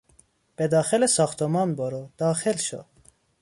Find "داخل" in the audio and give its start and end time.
0.67-1.05, 2.17-2.55